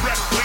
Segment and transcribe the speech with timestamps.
[0.00, 0.37] Record.